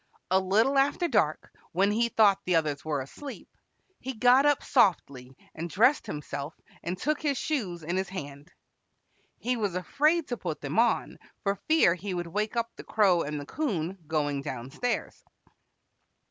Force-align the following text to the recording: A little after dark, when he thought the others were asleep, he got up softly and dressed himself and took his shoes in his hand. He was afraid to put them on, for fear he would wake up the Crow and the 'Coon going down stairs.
A 0.31 0.39
little 0.39 0.79
after 0.79 1.07
dark, 1.07 1.51
when 1.73 1.91
he 1.91 2.09
thought 2.09 2.39
the 2.43 2.55
others 2.55 2.83
were 2.83 3.01
asleep, 3.01 3.47
he 3.99 4.15
got 4.15 4.47
up 4.47 4.63
softly 4.63 5.37
and 5.53 5.69
dressed 5.69 6.07
himself 6.07 6.55
and 6.81 6.97
took 6.97 7.21
his 7.21 7.37
shoes 7.37 7.83
in 7.83 7.97
his 7.97 8.09
hand. 8.09 8.51
He 9.37 9.57
was 9.57 9.75
afraid 9.75 10.29
to 10.29 10.37
put 10.37 10.59
them 10.59 10.79
on, 10.79 11.19
for 11.43 11.53
fear 11.67 11.93
he 11.93 12.15
would 12.15 12.25
wake 12.25 12.55
up 12.55 12.71
the 12.75 12.83
Crow 12.83 13.21
and 13.21 13.39
the 13.39 13.45
'Coon 13.45 13.99
going 14.07 14.41
down 14.41 14.71
stairs. 14.71 15.23